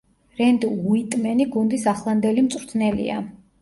[0.39, 3.25] რენდი უიტმენი გუნდის ახლანდელი მწვრთნელია.